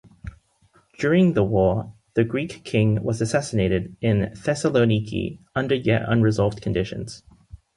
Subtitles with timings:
[0.97, 7.21] During the war, the Greek king was assassinated in Thessaloniki under yet unresolved conditions.